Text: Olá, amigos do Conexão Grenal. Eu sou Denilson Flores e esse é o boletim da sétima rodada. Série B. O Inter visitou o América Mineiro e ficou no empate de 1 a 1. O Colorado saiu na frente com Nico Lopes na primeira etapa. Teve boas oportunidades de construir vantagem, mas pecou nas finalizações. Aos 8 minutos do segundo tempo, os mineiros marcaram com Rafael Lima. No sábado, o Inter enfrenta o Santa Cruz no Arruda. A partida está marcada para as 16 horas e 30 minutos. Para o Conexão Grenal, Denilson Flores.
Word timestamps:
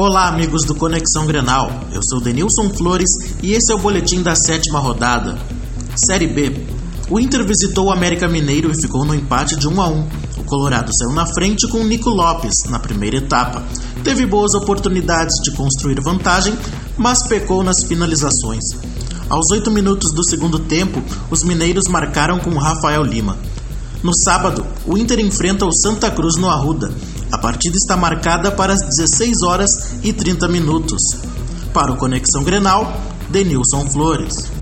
Olá, 0.00 0.28
amigos 0.28 0.64
do 0.64 0.76
Conexão 0.76 1.26
Grenal. 1.26 1.72
Eu 1.92 2.00
sou 2.04 2.20
Denilson 2.20 2.70
Flores 2.70 3.10
e 3.42 3.52
esse 3.52 3.72
é 3.72 3.74
o 3.74 3.80
boletim 3.80 4.22
da 4.22 4.36
sétima 4.36 4.78
rodada. 4.78 5.36
Série 5.96 6.28
B. 6.28 6.64
O 7.10 7.18
Inter 7.18 7.44
visitou 7.44 7.86
o 7.86 7.90
América 7.90 8.28
Mineiro 8.28 8.70
e 8.70 8.80
ficou 8.80 9.04
no 9.04 9.12
empate 9.12 9.56
de 9.56 9.66
1 9.66 9.80
a 9.82 9.88
1. 9.88 10.08
O 10.36 10.44
Colorado 10.44 10.96
saiu 10.96 11.12
na 11.12 11.26
frente 11.26 11.66
com 11.66 11.82
Nico 11.82 12.10
Lopes 12.10 12.62
na 12.66 12.78
primeira 12.78 13.16
etapa. 13.16 13.64
Teve 14.04 14.24
boas 14.24 14.54
oportunidades 14.54 15.34
de 15.42 15.50
construir 15.50 16.00
vantagem, 16.00 16.56
mas 16.96 17.24
pecou 17.24 17.64
nas 17.64 17.82
finalizações. 17.82 18.66
Aos 19.28 19.50
8 19.50 19.68
minutos 19.68 20.12
do 20.12 20.22
segundo 20.22 20.60
tempo, 20.60 21.02
os 21.28 21.42
mineiros 21.42 21.88
marcaram 21.88 22.38
com 22.38 22.56
Rafael 22.56 23.02
Lima. 23.02 23.36
No 24.00 24.14
sábado, 24.14 24.64
o 24.86 24.96
Inter 24.96 25.18
enfrenta 25.18 25.66
o 25.66 25.72
Santa 25.72 26.08
Cruz 26.08 26.36
no 26.36 26.48
Arruda. 26.48 26.94
A 27.30 27.36
partida 27.36 27.76
está 27.76 27.96
marcada 27.96 28.50
para 28.50 28.72
as 28.72 28.82
16 28.82 29.42
horas 29.42 29.96
e 30.02 30.12
30 30.12 30.48
minutos. 30.48 31.02
Para 31.74 31.92
o 31.92 31.96
Conexão 31.96 32.42
Grenal, 32.42 32.90
Denilson 33.30 33.86
Flores. 33.86 34.57